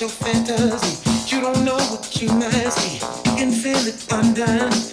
[0.00, 1.34] your fantasy.
[1.34, 2.98] You don't know what you're be.
[3.24, 4.87] You can feel it undone.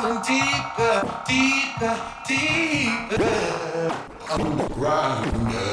[0.00, 1.94] going deeper, deeper,
[2.26, 3.94] deeper
[4.30, 5.71] underground.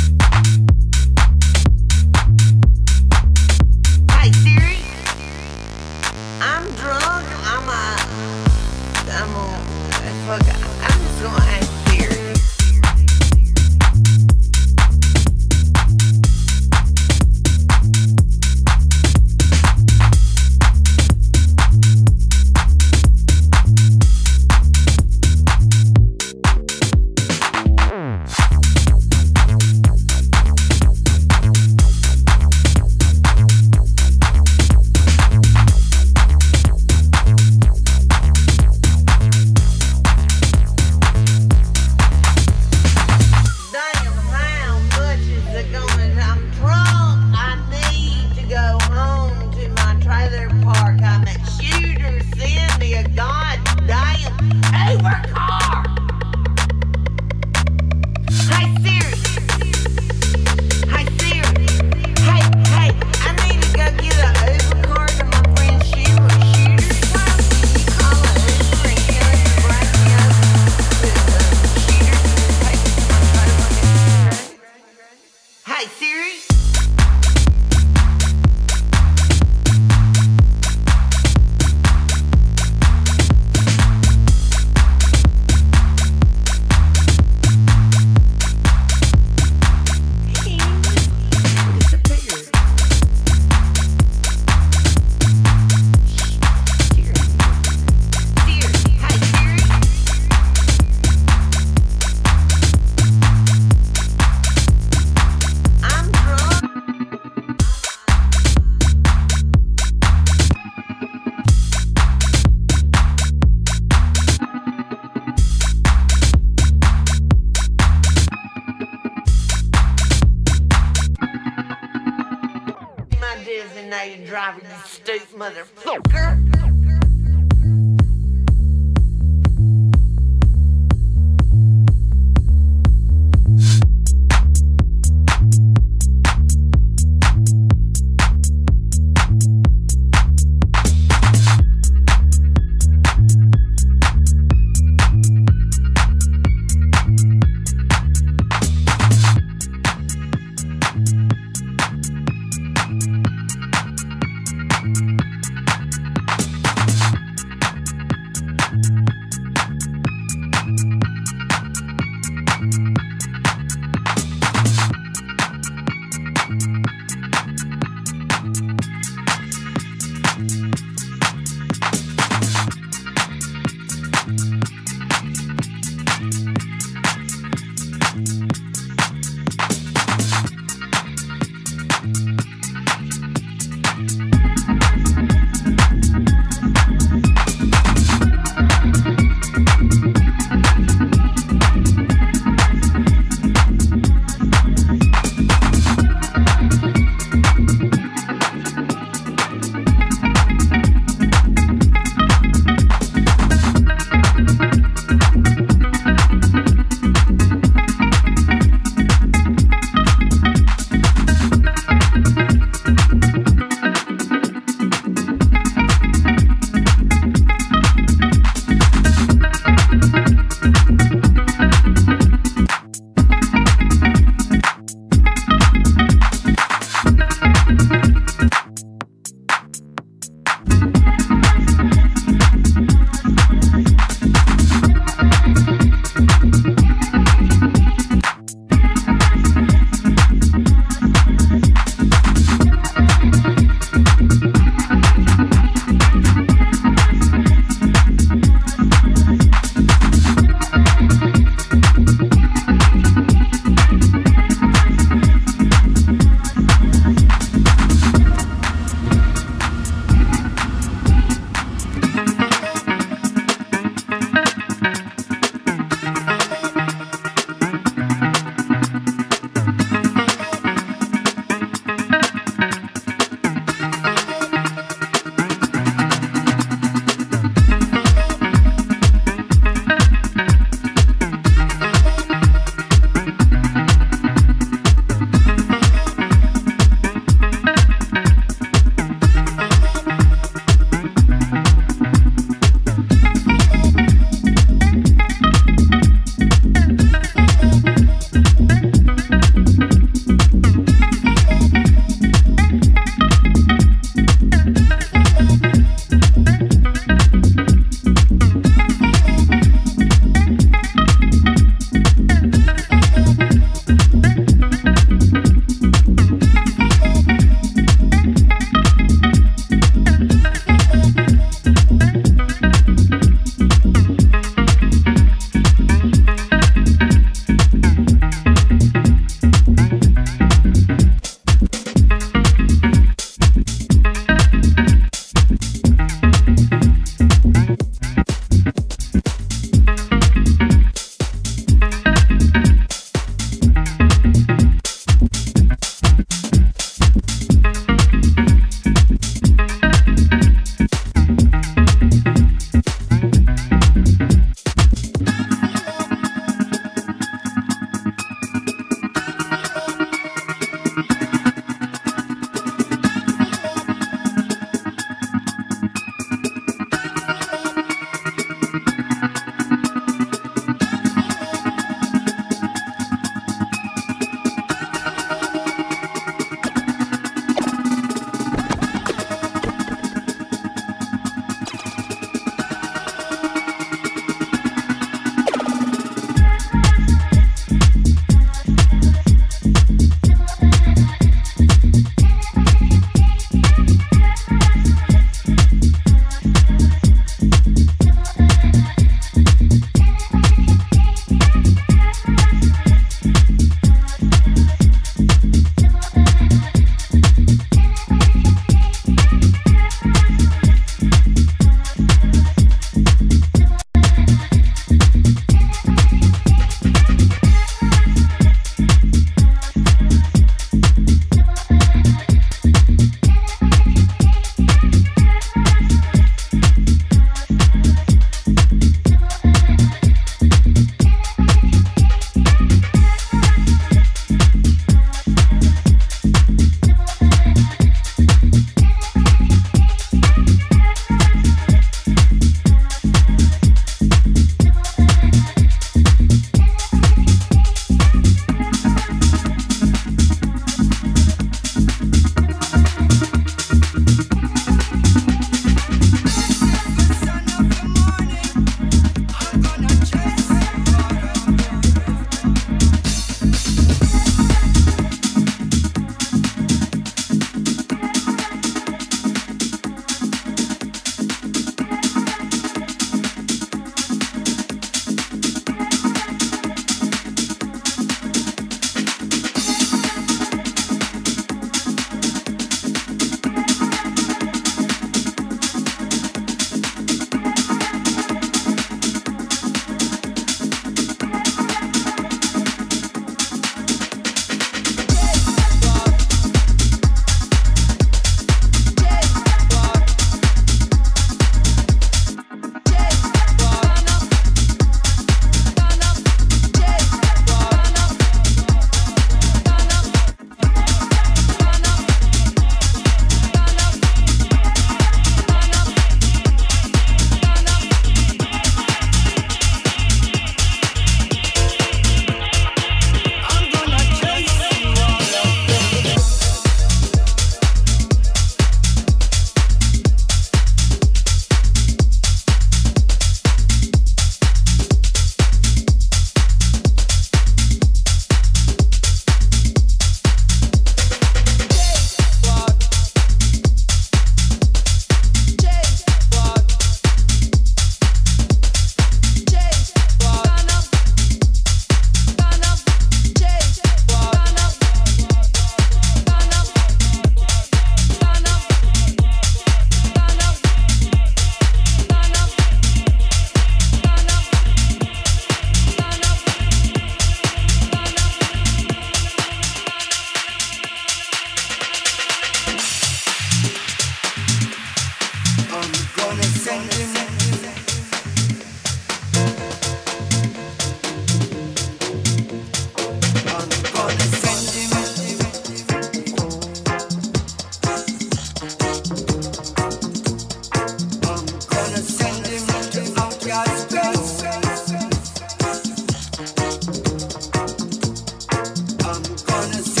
[599.37, 600.00] gonna see.